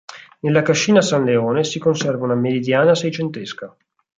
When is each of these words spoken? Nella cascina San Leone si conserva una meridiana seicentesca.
Nella 0.39 0.63
cascina 0.63 0.99
San 0.99 1.23
Leone 1.25 1.63
si 1.63 1.77
conserva 1.77 2.25
una 2.25 2.33
meridiana 2.33 2.95
seicentesca. 2.95 3.77